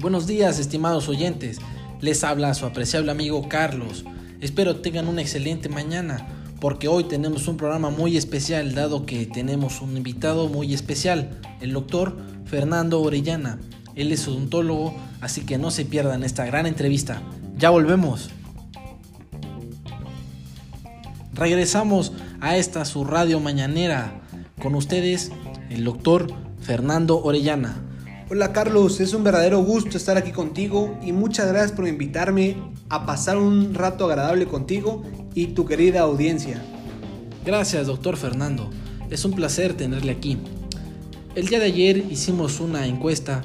Buenos 0.00 0.26
días, 0.26 0.58
estimados 0.58 1.08
oyentes. 1.08 1.58
Les 2.00 2.24
habla 2.24 2.52
su 2.54 2.66
apreciable 2.66 3.10
amigo 3.10 3.48
Carlos. 3.48 4.04
Espero 4.40 4.76
tengan 4.76 5.08
una 5.08 5.22
excelente 5.22 5.68
mañana 5.68 6.26
porque 6.60 6.88
hoy 6.88 7.04
tenemos 7.04 7.48
un 7.48 7.56
programa 7.56 7.90
muy 7.90 8.16
especial 8.16 8.74
dado 8.74 9.06
que 9.06 9.26
tenemos 9.26 9.80
un 9.80 9.96
invitado 9.96 10.48
muy 10.48 10.74
especial, 10.74 11.40
el 11.60 11.72
doctor 11.72 12.18
Fernando 12.44 13.00
Orellana. 13.00 13.58
Él 13.94 14.12
es 14.12 14.28
odontólogo, 14.28 14.94
así 15.20 15.42
que 15.42 15.56
no 15.56 15.70
se 15.70 15.84
pierdan 15.84 16.22
esta 16.22 16.44
gran 16.44 16.66
entrevista. 16.66 17.22
Ya 17.56 17.70
volvemos. 17.70 18.30
Regresamos 21.38 22.10
a 22.40 22.56
esta 22.56 22.84
su 22.84 23.04
radio 23.04 23.38
mañanera. 23.38 24.22
Con 24.60 24.74
ustedes, 24.74 25.30
el 25.70 25.84
doctor 25.84 26.26
Fernando 26.60 27.22
Orellana. 27.22 27.80
Hola 28.28 28.52
Carlos, 28.52 28.98
es 28.98 29.14
un 29.14 29.22
verdadero 29.22 29.62
gusto 29.62 29.96
estar 29.96 30.16
aquí 30.16 30.32
contigo 30.32 30.98
y 31.00 31.12
muchas 31.12 31.46
gracias 31.46 31.70
por 31.70 31.86
invitarme 31.86 32.56
a 32.88 33.06
pasar 33.06 33.38
un 33.38 33.72
rato 33.72 34.06
agradable 34.06 34.46
contigo 34.46 35.04
y 35.32 35.48
tu 35.48 35.64
querida 35.64 36.00
audiencia. 36.00 36.60
Gracias, 37.46 37.86
doctor 37.86 38.16
Fernando. 38.16 38.68
Es 39.08 39.24
un 39.24 39.32
placer 39.32 39.74
tenerle 39.74 40.10
aquí. 40.10 40.38
El 41.36 41.46
día 41.46 41.60
de 41.60 41.66
ayer 41.66 41.98
hicimos 41.98 42.58
una 42.58 42.88
encuesta 42.88 43.44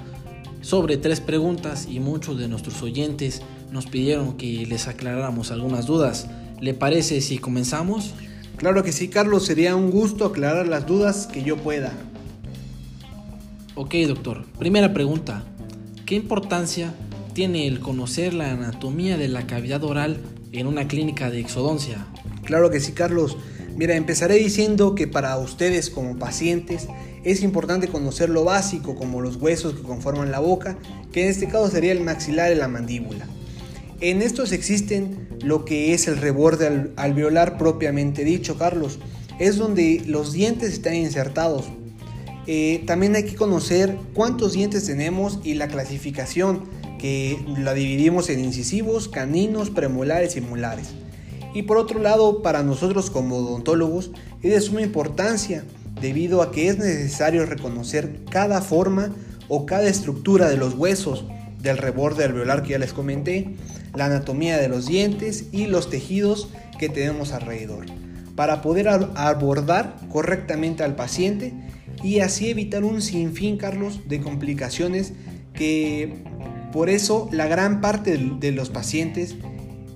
sobre 0.61 0.97
tres 0.97 1.21
preguntas 1.21 1.87
y 1.87 1.99
muchos 1.99 2.39
de 2.39 2.47
nuestros 2.47 2.81
oyentes 2.81 3.43
nos 3.71 3.85
pidieron 3.85 4.35
que 4.35 4.65
les 4.65 4.87
aclaráramos 4.87 5.51
algunas 5.51 5.85
dudas. 5.85 6.27
¿Le 6.63 6.73
parece 6.73 7.19
si 7.19 7.39
comenzamos? 7.39 8.13
Claro 8.55 8.83
que 8.83 8.93
sí, 8.93 9.09
Carlos, 9.09 9.45
sería 9.45 9.75
un 9.75 9.91
gusto 9.91 10.23
aclarar 10.23 10.65
las 10.65 10.87
dudas 10.87 11.27
que 11.27 11.43
yo 11.43 11.57
pueda. 11.57 11.91
Ok, 13.75 13.95
doctor. 14.07 14.45
Primera 14.59 14.93
pregunta. 14.93 15.43
¿Qué 16.05 16.15
importancia 16.15 16.93
tiene 17.33 17.67
el 17.67 17.81
conocer 17.81 18.33
la 18.33 18.53
anatomía 18.53 19.17
de 19.17 19.27
la 19.27 19.45
cavidad 19.45 19.83
oral 19.83 20.21
en 20.53 20.67
una 20.67 20.87
clínica 20.87 21.29
de 21.29 21.41
exodoncia? 21.41 22.07
Claro 22.45 22.69
que 22.69 22.79
sí, 22.79 22.93
Carlos. 22.93 23.35
Mira, 23.75 23.97
empezaré 23.97 24.35
diciendo 24.35 24.95
que 24.95 25.05
para 25.05 25.37
ustedes 25.39 25.89
como 25.89 26.17
pacientes 26.17 26.87
es 27.25 27.43
importante 27.43 27.89
conocer 27.89 28.29
lo 28.29 28.45
básico 28.45 28.95
como 28.95 29.19
los 29.19 29.35
huesos 29.35 29.73
que 29.73 29.81
conforman 29.81 30.31
la 30.31 30.39
boca, 30.39 30.77
que 31.11 31.25
en 31.25 31.29
este 31.29 31.47
caso 31.47 31.67
sería 31.69 31.91
el 31.91 31.99
maxilar 31.99 32.53
y 32.53 32.55
la 32.55 32.69
mandíbula. 32.69 33.27
En 34.01 34.21
estos 34.21 34.51
existen 34.51 35.27
lo 35.41 35.65
que 35.65 35.93
es 35.93 36.07
el 36.07 36.17
reborde 36.17 36.91
alveolar 36.95 37.57
propiamente 37.57 38.23
dicho, 38.23 38.57
Carlos. 38.57 38.99
Es 39.39 39.57
donde 39.57 40.03
los 40.05 40.33
dientes 40.33 40.73
están 40.73 40.95
insertados. 40.95 41.65
Eh, 42.45 42.83
también 42.85 43.15
hay 43.15 43.23
que 43.23 43.35
conocer 43.35 43.97
cuántos 44.13 44.53
dientes 44.53 44.85
tenemos 44.85 45.39
y 45.43 45.53
la 45.53 45.67
clasificación, 45.67 46.63
que 46.99 47.43
la 47.57 47.73
dividimos 47.73 48.29
en 48.29 48.43
incisivos, 48.43 49.07
caninos, 49.07 49.69
premolares 49.69 50.35
y 50.35 50.41
molares. 50.41 50.89
Y 51.53 51.63
por 51.63 51.77
otro 51.77 51.99
lado, 51.99 52.41
para 52.41 52.63
nosotros 52.63 53.09
como 53.09 53.37
odontólogos 53.37 54.11
es 54.41 54.51
de 54.51 54.61
suma 54.61 54.81
importancia 54.81 55.63
debido 56.01 56.41
a 56.41 56.51
que 56.51 56.67
es 56.67 56.77
necesario 56.77 57.45
reconocer 57.45 58.19
cada 58.29 58.61
forma 58.61 59.13
o 59.47 59.65
cada 59.65 59.87
estructura 59.87 60.49
de 60.49 60.57
los 60.57 60.73
huesos 60.73 61.25
del 61.61 61.77
reborde 61.77 62.25
alveolar 62.25 62.63
que 62.63 62.71
ya 62.71 62.77
les 62.77 62.93
comenté, 62.93 63.55
la 63.95 64.05
anatomía 64.05 64.57
de 64.57 64.69
los 64.69 64.87
dientes 64.87 65.45
y 65.51 65.67
los 65.67 65.89
tejidos 65.89 66.49
que 66.79 66.89
tenemos 66.89 67.31
alrededor, 67.31 67.85
para 68.35 68.61
poder 68.61 68.87
abordar 68.87 69.95
correctamente 70.09 70.83
al 70.83 70.95
paciente 70.95 71.53
y 72.03 72.19
así 72.19 72.49
evitar 72.49 72.83
un 72.83 73.01
sinfín, 73.01 73.57
Carlos, 73.57 74.01
de 74.07 74.19
complicaciones 74.19 75.13
que 75.53 76.23
por 76.71 76.89
eso 76.89 77.29
la 77.31 77.47
gran 77.47 77.81
parte 77.81 78.17
de 78.17 78.51
los 78.51 78.69
pacientes 78.69 79.35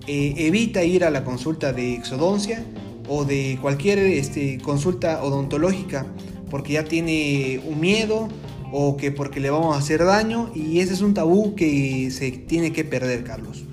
eh, 0.05 0.35
evita 0.37 0.83
ir 0.83 1.03
a 1.03 1.09
la 1.09 1.23
consulta 1.23 1.73
de 1.73 1.95
exodoncia 1.95 2.63
o 3.09 3.25
de 3.25 3.57
cualquier 3.61 3.99
este, 3.99 4.59
consulta 4.59 5.23
odontológica 5.23 6.05
porque 6.49 6.73
ya 6.73 6.83
tiene 6.83 7.59
un 7.67 7.79
miedo 7.79 8.29
o 8.71 8.97
que 8.97 9.11
porque 9.11 9.39
le 9.39 9.49
vamos 9.49 9.75
a 9.75 9.79
hacer 9.79 10.03
daño 10.03 10.51
y 10.53 10.79
ese 10.79 10.93
es 10.93 11.01
un 11.01 11.13
tabú 11.13 11.55
que 11.55 12.09
se 12.11 12.31
tiene 12.31 12.71
que 12.71 12.83
perder, 12.83 13.23
Carlos. 13.23 13.65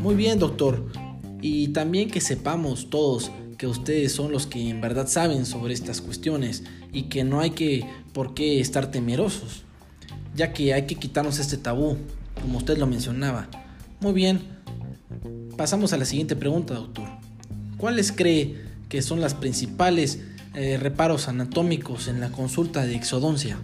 Muy 0.00 0.14
bien, 0.14 0.38
doctor. 0.38 0.84
Y 1.40 1.68
también 1.68 2.10
que 2.10 2.20
sepamos 2.20 2.90
todos 2.90 3.30
que 3.56 3.66
ustedes 3.66 4.12
son 4.12 4.30
los 4.30 4.46
que 4.46 4.68
en 4.68 4.80
verdad 4.80 5.06
saben 5.06 5.46
sobre 5.46 5.72
estas 5.72 6.02
cuestiones 6.02 6.64
y 6.92 7.04
que 7.04 7.24
no 7.24 7.40
hay 7.40 7.50
que 7.50 7.86
por 8.12 8.34
qué 8.34 8.60
estar 8.60 8.90
temerosos, 8.90 9.62
ya 10.34 10.52
que 10.52 10.74
hay 10.74 10.86
que 10.86 10.96
quitarnos 10.96 11.38
este 11.38 11.56
tabú, 11.56 11.96
como 12.40 12.58
usted 12.58 12.76
lo 12.76 12.86
mencionaba. 12.86 13.48
Muy 14.00 14.12
bien, 14.12 14.40
pasamos 15.56 15.92
a 15.92 15.96
la 15.96 16.04
siguiente 16.04 16.36
pregunta, 16.36 16.74
doctor. 16.74 17.08
¿Cuáles 17.76 18.12
cree 18.12 18.56
que 18.88 19.00
son 19.02 19.20
las 19.20 19.34
principales 19.34 20.20
eh, 20.54 20.78
reparos 20.78 21.28
anatómicos 21.28 22.08
en 22.08 22.20
la 22.20 22.30
consulta 22.30 22.84
de 22.84 22.96
exodoncia? 22.96 23.58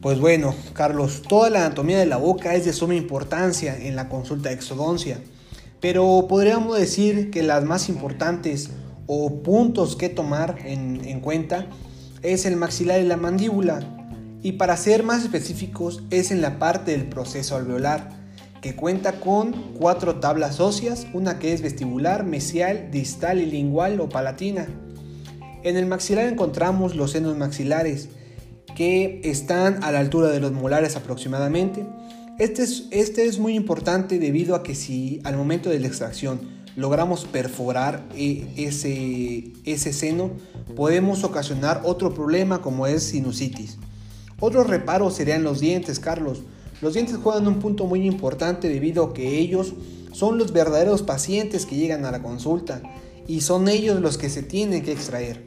Pues 0.00 0.20
bueno, 0.20 0.54
Carlos, 0.72 1.22
toda 1.28 1.50
la 1.50 1.66
anatomía 1.66 1.98
de 1.98 2.06
la 2.06 2.16
boca 2.16 2.54
es 2.54 2.64
de 2.64 2.72
suma 2.72 2.94
importancia 2.94 3.76
en 3.76 3.96
la 3.96 4.08
consulta 4.08 4.50
de 4.50 4.54
exodoncia. 4.54 5.18
Pero 5.80 6.26
podríamos 6.28 6.78
decir 6.78 7.30
que 7.30 7.42
las 7.42 7.64
más 7.64 7.88
importantes 7.88 8.70
o 9.08 9.42
puntos 9.42 9.96
que 9.96 10.08
tomar 10.08 10.58
en, 10.64 11.20
cuenta 11.20 11.66
es 12.22 12.46
el 12.46 12.54
maxilar 12.56 13.00
y 13.00 13.04
la 13.04 13.16
mandíbula. 13.16 13.80
Y 14.42 14.52
para 14.52 14.76
ser 14.76 15.02
más 15.02 15.24
específicos 15.24 16.04
es 16.10 16.30
en 16.30 16.40
la 16.40 16.60
parte 16.60 16.92
del 16.92 17.08
proceso 17.08 17.56
alveolar, 17.56 18.10
que 18.60 18.76
cuenta 18.76 19.18
con 19.18 19.52
cuatro 19.76 20.20
tablas 20.20 20.60
óseas, 20.60 21.08
una 21.12 21.40
que 21.40 21.52
es 21.52 21.62
vestibular, 21.62 22.24
mesial, 22.24 22.90
distal 22.92 23.40
y 23.40 23.46
lingual 23.46 23.98
o 24.00 24.08
palatina. 24.08 24.68
En 25.66 25.76
el 25.76 25.86
maxilar 25.86 26.28
encontramos 26.28 26.94
los 26.94 27.10
senos 27.10 27.36
maxilares, 27.36 28.08
que 28.76 29.20
están 29.24 29.82
a 29.82 29.90
la 29.90 29.98
altura 29.98 30.28
de 30.28 30.38
los 30.38 30.52
molares 30.52 30.94
aproximadamente, 30.94 31.84
este 32.38 32.62
es, 32.62 32.84
este 32.92 33.24
es 33.24 33.40
muy 33.40 33.56
importante 33.56 34.20
debido 34.20 34.54
a 34.54 34.62
que 34.62 34.76
si 34.76 35.20
al 35.24 35.36
momento 35.36 35.68
de 35.68 35.80
la 35.80 35.88
extracción 35.88 36.38
logramos 36.76 37.24
perforar 37.24 38.04
eh, 38.14 38.46
ese, 38.56 39.54
ese 39.64 39.92
seno, 39.92 40.30
podemos 40.76 41.24
ocasionar 41.24 41.80
otro 41.82 42.14
problema 42.14 42.62
como 42.62 42.86
es 42.86 43.02
sinusitis. 43.02 43.76
Otro 44.38 44.62
reparo 44.62 45.10
serían 45.10 45.42
los 45.42 45.58
dientes, 45.58 45.98
Carlos. 45.98 46.42
Los 46.80 46.94
dientes 46.94 47.16
juegan 47.16 47.48
un 47.48 47.58
punto 47.58 47.86
muy 47.86 48.06
importante 48.06 48.68
debido 48.68 49.02
a 49.02 49.14
que 49.14 49.40
ellos 49.40 49.74
son 50.12 50.38
los 50.38 50.52
verdaderos 50.52 51.02
pacientes 51.02 51.66
que 51.66 51.74
llegan 51.74 52.04
a 52.04 52.12
la 52.12 52.22
consulta 52.22 52.82
y 53.26 53.40
son 53.40 53.66
ellos 53.68 54.00
los 54.00 54.16
que 54.16 54.30
se 54.30 54.44
tienen 54.44 54.84
que 54.84 54.92
extraer. 54.92 55.45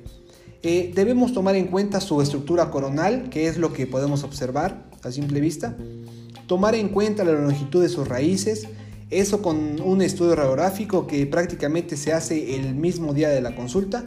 Eh, 0.62 0.92
debemos 0.94 1.34
tomar 1.34 1.56
en 1.56 1.68
cuenta 1.68 2.02
su 2.02 2.22
estructura 2.22 2.70
coronal, 2.70 3.30
que 3.30 3.48
es 3.48 3.58
lo 3.58 3.72
que 3.72 3.88
podemos 3.88 4.24
observar 4.24 4.90
a 5.04 5.12
simple 5.12 5.40
vista 5.40 5.76
tomar 6.50 6.74
en 6.74 6.90
cuenta 6.90 7.24
la 7.24 7.34
longitud 7.34 7.84
de 7.84 7.90
sus 7.90 8.08
raíces, 8.08 8.68
eso 9.12 9.44
con 9.44 9.80
un 9.82 10.02
estudio 10.02 10.36
radiográfico 10.36 11.06
que 11.06 11.28
prácticamente 11.28 11.96
se 11.96 12.12
hace 12.12 12.56
el 12.56 12.74
mismo 12.74 13.14
día 13.14 13.30
de 13.30 13.40
la 13.40 13.56
consulta. 13.56 14.04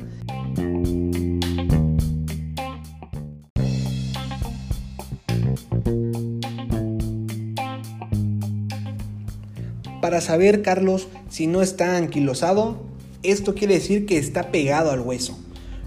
Para 10.01 10.21
saber, 10.21 10.63
Carlos, 10.63 11.07
si 11.31 11.47
no 11.47 11.63
está 11.63 11.97
anquilosado, 11.97 12.83
esto 13.23 13.55
quiere 13.55 13.75
decir 13.75 14.05
que 14.05 14.19
está 14.19 14.51
pegado 14.51 14.91
al 14.91 15.01
hueso, 15.01 15.39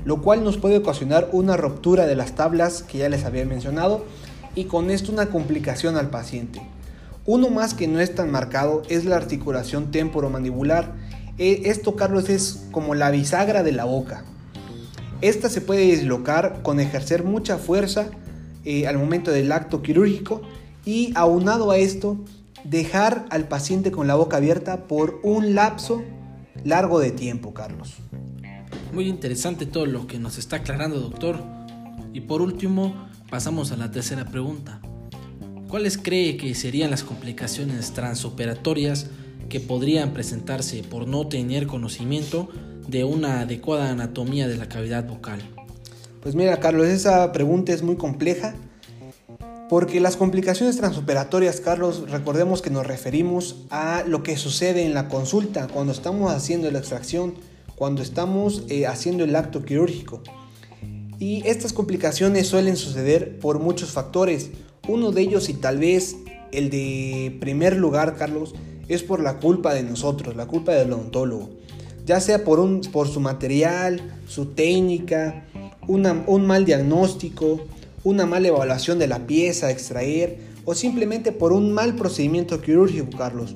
lo 0.06 0.22
cual 0.22 0.44
nos 0.44 0.58
puede 0.58 0.78
ocasionar 0.78 1.30
una 1.32 1.58
ruptura 1.58 2.06
de 2.06 2.16
las 2.16 2.36
tablas 2.36 2.84
que 2.84 3.00
ya 3.00 3.10
les 3.10 3.26
había 3.26 3.46
mencionado 3.46 4.06
y 4.54 4.66
con 4.66 4.90
esto 4.90 5.12
una 5.12 5.28
complicación 5.28 5.98
al 5.98 6.10
paciente. 6.10 6.62
Uno 7.26 7.50
más 7.50 7.74
que 7.74 7.88
no 7.88 8.00
es 8.00 8.14
tan 8.14 8.32
marcado 8.32 8.84
es 8.88 9.04
la 9.04 9.16
articulación 9.16 9.92
temporomandibular. 9.92 10.94
E, 11.40 11.64
esto, 11.66 11.96
Carlos, 11.96 12.30
es 12.30 12.68
como 12.72 12.94
la 12.94 13.10
bisagra 13.10 13.64
de 13.64 13.72
la 13.72 13.86
boca. 13.86 14.24
Esta 15.22 15.50
se 15.50 15.60
puede 15.60 15.82
dislocar 15.82 16.62
con 16.62 16.80
ejercer 16.80 17.24
mucha 17.24 17.58
fuerza 17.58 18.10
eh, 18.64 18.88
al 18.88 19.00
momento 19.00 19.32
del 19.32 19.52
acto 19.52 19.82
quirúrgico 19.82 20.44
y 20.86 21.12
aunado 21.16 21.72
a 21.72 21.78
esto, 21.78 22.18
dejar 22.64 23.26
al 23.32 23.48
paciente 23.48 23.92
con 23.92 24.08
la 24.08 24.16
boca 24.16 24.38
abierta 24.38 24.84
por 24.88 25.20
un 25.24 25.56
lapso 25.56 26.04
largo 26.64 27.00
de 27.00 27.12
tiempo, 27.12 27.54
Carlos. 27.56 27.98
Muy 28.96 29.10
interesante 29.10 29.66
todo 29.66 29.86
lo 29.86 30.08
que 30.08 30.20
nos 30.20 30.38
está 30.38 30.56
aclarando, 30.56 31.02
doctor. 31.02 31.44
Y 32.14 32.22
por 32.22 32.42
último, 32.42 32.96
pasamos 33.30 33.74
a 33.74 33.76
la 33.76 33.92
tercera 33.92 34.24
pregunta. 34.24 34.80
¿Cuáles 35.68 35.98
cree 35.98 36.38
que 36.38 36.56
serían 36.56 36.92
las 36.92 37.04
complicaciones 37.04 37.92
transoperatorias 37.92 39.08
que 39.50 39.60
podrían 39.60 40.14
presentarse 40.14 40.82
por 40.82 41.10
no 41.10 41.28
tener 41.28 41.68
conocimiento 41.68 42.48
de 42.88 43.04
una 43.04 43.42
adecuada 43.42 43.90
anatomía 43.90 44.48
de 44.48 44.56
la 44.56 44.70
cavidad 44.70 45.06
vocal? 45.06 45.42
Pues 46.22 46.34
mira, 46.36 46.62
Carlos, 46.62 46.88
esa 46.88 47.34
pregunta 47.34 47.74
es 47.74 47.84
muy 47.84 47.98
compleja 47.98 48.56
porque 49.68 50.00
las 50.00 50.16
complicaciones 50.16 50.78
transoperatorias, 50.78 51.60
Carlos, 51.60 52.10
recordemos 52.10 52.62
que 52.62 52.70
nos 52.70 52.88
referimos 52.88 53.66
a 53.72 54.06
lo 54.08 54.24
que 54.24 54.38
sucede 54.38 54.86
en 54.86 54.94
la 54.94 55.10
consulta 55.10 55.68
cuando 55.68 55.92
estamos 55.92 56.32
haciendo 56.32 56.72
la 56.72 56.80
extracción, 56.80 57.34
cuando 57.76 58.02
estamos 58.02 58.64
eh, 58.70 58.88
haciendo 58.88 59.24
el 59.24 59.36
acto 59.36 59.64
quirúrgico. 59.64 60.22
Y 61.20 61.48
estas 61.48 61.74
complicaciones 61.74 62.48
suelen 62.48 62.76
suceder 62.76 63.40
por 63.40 63.60
muchos 63.60 63.92
factores. 63.92 64.50
Uno 64.88 65.12
de 65.12 65.22
ellos, 65.22 65.50
y 65.50 65.54
tal 65.54 65.80
vez 65.80 66.18
el 66.52 66.70
de 66.70 67.38
primer 67.40 67.78
lugar, 67.78 68.16
Carlos, 68.18 68.54
es 68.88 69.04
por 69.04 69.22
la 69.22 69.40
culpa 69.40 69.74
de 69.74 69.84
nosotros, 69.84 70.36
la 70.36 70.46
culpa 70.46 70.74
del 70.74 70.94
odontólogo. 70.94 71.50
Ya 72.06 72.20
sea 72.20 72.44
por, 72.44 72.60
un, 72.60 72.82
por 72.82 73.08
su 73.08 73.20
material, 73.20 74.20
su 74.28 74.48
técnica, 74.48 75.46
un 75.88 76.46
mal 76.46 76.66
diagnóstico, 76.66 77.62
una 78.04 78.26
mala 78.26 78.50
evaluación 78.50 79.00
de 79.00 79.08
la 79.08 79.26
pieza 79.26 79.68
a 79.68 79.72
extraer 79.72 80.38
o 80.66 80.76
simplemente 80.76 81.32
por 81.32 81.54
un 81.54 81.74
mal 81.74 81.96
procedimiento 81.96 82.62
quirúrgico, 82.62 83.18
Carlos. 83.18 83.56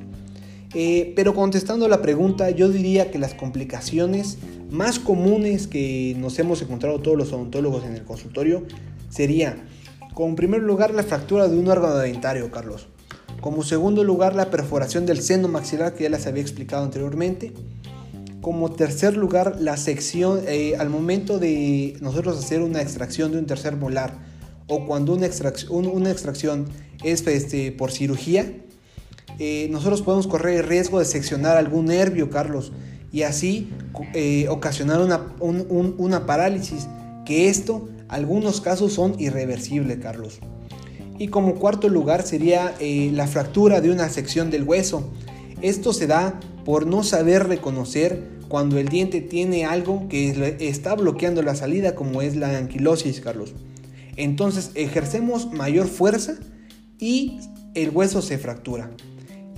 Eh, 0.76 1.14
pero 1.16 1.34
contestando 1.34 1.88
la 1.88 2.02
pregunta, 2.02 2.52
yo 2.52 2.70
diría 2.70 3.10
que 3.10 3.18
las 3.18 3.34
complicaciones 3.34 4.38
más 4.70 5.00
comunes 5.00 5.68
que 5.68 6.16
nos 6.20 6.38
hemos 6.38 6.62
encontrado 6.62 7.00
todos 7.00 7.18
los 7.18 7.34
odontólogos 7.34 7.84
en 7.86 7.96
el 7.96 8.04
consultorio 8.04 8.64
sería, 9.10 9.58
como 10.14 10.36
primer 10.36 10.62
lugar, 10.62 10.94
la 10.94 11.04
fractura 11.04 11.48
de 11.48 11.58
un 11.58 11.68
órgano 11.68 11.98
dentario, 11.98 12.52
Carlos. 12.52 12.88
Como 13.42 13.64
segundo 13.64 14.04
lugar, 14.04 14.36
la 14.36 14.52
perforación 14.52 15.06
del 15.06 15.22
seno 15.22 15.48
maxilar, 15.48 15.96
que 15.96 16.04
ya 16.04 16.10
les 16.10 16.28
había 16.28 16.42
explicado 16.42 16.84
anteriormente. 16.84 17.52
Como 18.42 18.72
tercer 18.72 19.18
lugar, 19.18 19.58
la 19.60 19.76
sección, 19.76 20.42
eh, 20.48 20.76
al 20.78 20.90
momento 20.90 21.40
de 21.40 21.98
nosotros 22.00 22.38
hacer 22.38 22.62
una 22.62 22.82
extracción 22.82 23.32
de 23.32 23.40
un 23.40 23.46
tercer 23.46 23.76
molar 23.76 24.14
o 24.68 24.86
cuando 24.86 25.14
una 25.14 25.26
extracción, 25.26 25.88
una 25.88 26.12
extracción 26.12 26.68
es 27.04 27.26
este, 27.28 27.72
por 27.72 27.92
cirugía, 27.92 28.54
eh, 29.40 29.70
nosotros 29.72 30.02
podemos 30.02 30.28
correr 30.28 30.60
el 30.60 30.68
riesgo 30.68 31.00
de 31.00 31.06
seccionar 31.06 31.56
algún 31.56 31.86
nervio, 31.86 32.30
Carlos, 32.30 32.74
y 33.12 33.24
así 33.24 33.70
eh, 34.14 34.48
ocasionar 34.50 35.00
una, 35.02 36.26
parálisis, 36.26 36.88
que 37.26 37.48
esto, 37.50 37.88
algunos 38.10 38.60
casos 38.60 38.94
son 38.94 39.16
irreversibles, 39.18 39.98
Carlos. 40.00 40.40
Y 41.18 41.30
como 41.30 41.56
cuarto 41.56 41.88
lugar 41.88 42.24
sería 42.24 42.76
eh, 42.80 43.12
la 43.14 43.28
fractura 43.28 43.82
de 43.82 43.92
una 43.92 44.10
sección 44.10 44.52
del 44.52 44.64
hueso. 44.64 45.10
Esto 45.62 45.94
se 45.94 46.08
da 46.08 46.40
por 46.66 46.86
no 46.86 47.04
saber 47.04 47.48
reconocer 47.48 48.40
cuando 48.50 48.78
el 48.78 48.90
diente 48.90 49.22
tiene 49.22 49.66
algo 49.66 50.08
que 50.10 50.58
está 50.60 50.96
bloqueando 50.96 51.42
la 51.44 51.56
salida, 51.56 51.96
como 51.96 52.22
es 52.22 52.36
la 52.36 52.58
anquilosis, 52.58 53.22
Carlos. 53.22 53.54
Entonces 54.18 54.72
ejercemos 54.76 55.54
mayor 55.54 55.88
fuerza 55.88 56.36
y 57.00 57.40
el 57.74 57.92
hueso 57.92 58.22
se 58.22 58.38
fractura. 58.38 58.92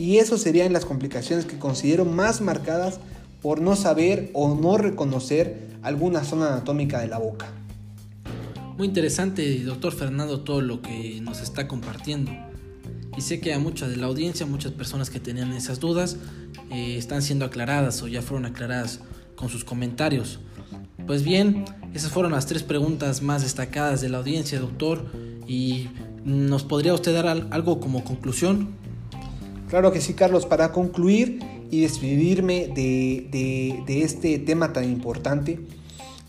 Y 0.01 0.17
eso 0.17 0.39
serían 0.39 0.73
las 0.73 0.83
complicaciones 0.83 1.45
que 1.45 1.59
considero 1.59 2.05
más 2.05 2.41
marcadas 2.41 2.99
por 3.39 3.61
no 3.61 3.75
saber 3.75 4.31
o 4.33 4.55
no 4.55 4.75
reconocer 4.79 5.77
alguna 5.83 6.23
zona 6.23 6.47
anatómica 6.47 6.99
de 7.01 7.07
la 7.07 7.19
boca. 7.19 7.51
Muy 8.79 8.87
interesante, 8.87 9.59
doctor 9.59 9.93
Fernando, 9.93 10.39
todo 10.39 10.61
lo 10.61 10.81
que 10.81 11.21
nos 11.21 11.39
está 11.41 11.67
compartiendo. 11.67 12.31
Y 13.15 13.21
sé 13.21 13.39
que 13.41 13.53
a 13.53 13.59
mucha 13.59 13.87
de 13.87 13.95
la 13.95 14.07
audiencia, 14.07 14.47
muchas 14.47 14.71
personas 14.71 15.11
que 15.11 15.19
tenían 15.19 15.53
esas 15.53 15.79
dudas, 15.79 16.17
eh, 16.71 16.97
están 16.97 17.21
siendo 17.21 17.45
aclaradas 17.45 18.01
o 18.01 18.07
ya 18.07 18.23
fueron 18.23 18.47
aclaradas 18.47 19.01
con 19.35 19.49
sus 19.49 19.63
comentarios. 19.63 20.39
Pues 21.05 21.21
bien, 21.21 21.63
esas 21.93 22.09
fueron 22.11 22.31
las 22.31 22.47
tres 22.47 22.63
preguntas 22.63 23.21
más 23.21 23.43
destacadas 23.43 24.01
de 24.01 24.09
la 24.09 24.17
audiencia, 24.17 24.59
doctor. 24.59 25.05
¿Y 25.47 25.89
nos 26.25 26.63
podría 26.63 26.95
usted 26.95 27.13
dar 27.13 27.27
algo 27.51 27.79
como 27.79 28.03
conclusión? 28.03 28.80
Claro 29.71 29.93
que 29.93 30.01
sí, 30.01 30.15
Carlos. 30.15 30.45
Para 30.45 30.73
concluir 30.73 31.39
y 31.71 31.79
despedirme 31.79 32.67
de, 32.75 33.81
de 33.87 34.01
este 34.03 34.37
tema 34.37 34.73
tan 34.73 34.83
importante, 34.83 35.61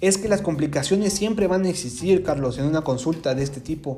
es 0.00 0.16
que 0.16 0.28
las 0.28 0.42
complicaciones 0.42 1.12
siempre 1.12 1.48
van 1.48 1.64
a 1.64 1.68
existir, 1.68 2.22
Carlos, 2.22 2.58
en 2.58 2.66
una 2.66 2.82
consulta 2.82 3.34
de 3.34 3.42
este 3.42 3.60
tipo. 3.60 3.96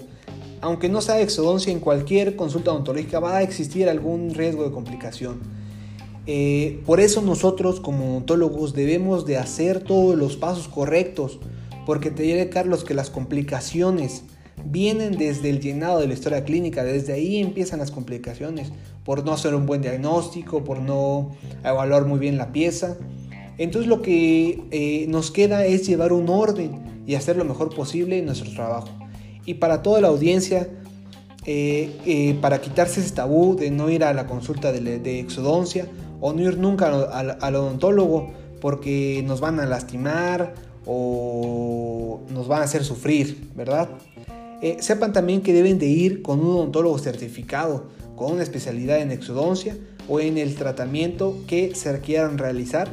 Aunque 0.62 0.88
no 0.88 1.02
sea 1.02 1.20
exodoncia, 1.20 1.70
en 1.70 1.81
cualquier 1.81 2.37
consulta 2.37 2.73
odontológica 2.73 3.20
va 3.20 3.37
a 3.37 3.43
existir 3.43 3.87
algún 3.91 4.32
riesgo 4.32 4.64
de 4.64 4.70
complicación. 4.70 5.41
Eh, 6.26 6.81
por 6.87 7.00
eso 7.00 7.20
nosotros 7.20 7.81
como 7.81 8.12
odontólogos 8.12 8.73
debemos 8.73 9.26
de 9.26 9.37
hacer 9.37 9.81
todos 9.81 10.17
los 10.17 10.38
pasos 10.38 10.69
correctos, 10.69 11.38
porque 11.85 12.11
te 12.11 12.23
diré 12.23 12.49
Carlos 12.49 12.82
que 12.82 12.94
las 12.94 13.11
complicaciones 13.11 14.23
vienen 14.64 15.16
desde 15.16 15.50
el 15.50 15.60
llenado 15.60 16.00
de 16.00 16.06
la 16.06 16.14
historia 16.14 16.44
clínica, 16.44 16.84
desde 16.84 17.12
ahí 17.12 17.38
empiezan 17.38 17.78
las 17.78 17.90
complicaciones, 17.90 18.72
por 19.04 19.24
no 19.24 19.32
hacer 19.32 19.54
un 19.54 19.66
buen 19.66 19.82
diagnóstico, 19.82 20.64
por 20.64 20.80
no 20.80 21.32
evaluar 21.64 22.06
muy 22.06 22.18
bien 22.18 22.38
la 22.38 22.52
pieza. 22.52 22.96
Entonces 23.58 23.88
lo 23.88 24.02
que 24.02 24.62
eh, 24.70 25.06
nos 25.08 25.30
queda 25.30 25.66
es 25.66 25.86
llevar 25.86 26.12
un 26.12 26.28
orden 26.28 27.02
y 27.06 27.14
hacer 27.14 27.36
lo 27.36 27.44
mejor 27.44 27.74
posible 27.74 28.18
en 28.18 28.26
nuestro 28.26 28.50
trabajo. 28.52 28.88
Y 29.44 29.54
para 29.54 29.82
toda 29.82 30.00
la 30.00 30.08
audiencia, 30.08 30.68
eh, 31.46 32.38
para 32.40 32.60
quitarse 32.60 33.00
ese 33.00 33.14
tabú 33.14 33.56
de 33.56 33.70
no 33.70 33.90
ir 33.90 34.04
a 34.04 34.14
la 34.14 34.26
consulta 34.26 34.72
de, 34.72 34.98
de 34.98 35.20
exodoncia, 35.20 35.86
o 36.26 36.32
no 36.32 36.40
ir 36.40 36.56
nunca 36.56 36.86
al, 36.88 37.54
odontólogo 37.54 38.32
porque 38.62 39.22
nos 39.26 39.40
van 39.40 39.60
a 39.60 39.66
lastimar 39.66 40.54
o 40.86 42.20
nos 42.30 42.48
van 42.48 42.62
a 42.62 42.64
hacer 42.64 42.82
sufrir, 42.82 43.50
¿verdad? 43.54 43.90
Eh, 44.64 44.78
sepan 44.81 45.12
también 45.12 45.43
que 45.43 45.52
deben 45.52 45.78
de 45.78 45.84
ir 45.84 46.22
con 46.22 46.40
un 46.40 46.46
odontólogo 46.46 46.96
certificado, 46.96 47.90
con 48.16 48.32
una 48.32 48.43
especialidad 48.43 48.99
en 49.02 49.11
exodoncia 49.11 49.76
o 50.08 50.20
en 50.20 50.38
el 50.38 50.55
tratamiento 50.55 51.37
que 51.46 51.75
se 51.75 52.00
quieran 52.00 52.38
realizar, 52.38 52.88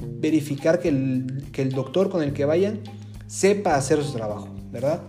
verificar 0.00 0.80
que 0.80 0.88
el, 0.88 1.44
que 1.52 1.62
el 1.62 1.70
doctor 1.70 2.10
con 2.10 2.24
el 2.24 2.32
que 2.32 2.44
vayan 2.44 2.80
sepa 3.28 3.76
hacer 3.76 4.02
su 4.02 4.14
trabajo, 4.14 4.48
¿verdad? 4.72 5.00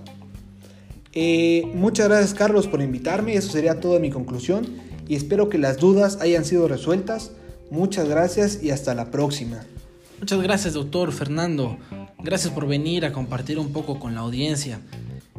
Eh, 1.14 1.64
muchas 1.74 2.10
gracias 2.10 2.36
Carlos 2.36 2.68
por 2.68 2.84
invitarme, 2.84 3.34
eso 3.34 3.52
sería 3.52 3.80
toda 3.80 4.00
mi 4.00 4.12
conclusión 4.12 4.68
y 5.08 5.16
espero 5.16 5.50
que 5.50 5.58
las 5.58 5.78
dudas 5.78 6.20
hayan 6.22 6.46
sido 6.46 6.68
resueltas. 6.68 7.32
Muchas 7.72 8.08
gracias 8.08 8.62
y 8.62 8.70
hasta 8.70 8.94
la 8.94 9.10
próxima. 9.10 9.64
Muchas 10.20 10.44
gracias, 10.44 10.76
doctor 10.76 11.12
Fernando. 11.12 11.80
Gracias 12.20 12.54
por 12.54 12.68
venir 12.68 13.04
a 13.04 13.12
compartir 13.12 13.58
un 13.58 13.74
poco 13.74 14.00
con 14.00 14.14
la 14.14 14.22
audiencia. 14.22 14.80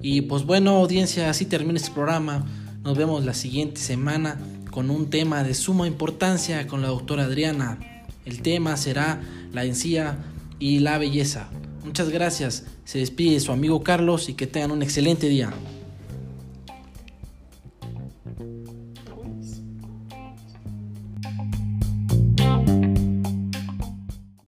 Y 0.02 0.22
pues 0.22 0.44
bueno, 0.44 0.76
audiencia, 0.76 1.30
así 1.30 1.46
termina 1.46 1.78
este 1.78 1.90
programa. 1.90 2.46
Nos 2.82 2.96
vemos 2.98 3.24
la 3.24 3.34
siguiente 3.34 3.80
semana 3.80 4.38
con 4.70 4.90
un 4.90 5.08
tema 5.08 5.44
de 5.44 5.54
suma 5.54 5.86
importancia 5.86 6.66
con 6.66 6.82
la 6.82 6.88
doctora 6.88 7.24
Adriana. 7.24 7.78
El 8.24 8.42
tema 8.42 8.76
será 8.76 9.22
la 9.52 9.64
encía 9.64 10.18
y 10.58 10.80
la 10.80 10.98
belleza. 10.98 11.48
Muchas 11.84 12.08
gracias. 12.08 12.64
Se 12.84 12.98
despide 12.98 13.40
su 13.40 13.52
amigo 13.52 13.82
Carlos 13.82 14.28
y 14.28 14.34
que 14.34 14.46
tengan 14.46 14.72
un 14.72 14.82
excelente 14.82 15.28
día. 15.28 15.52